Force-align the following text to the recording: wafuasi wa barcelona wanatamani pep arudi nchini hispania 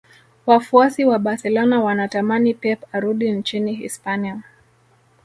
wafuasi 0.45 1.05
wa 1.05 1.19
barcelona 1.19 1.81
wanatamani 1.81 2.53
pep 2.53 2.79
arudi 2.91 3.31
nchini 3.31 3.73
hispania 3.75 4.41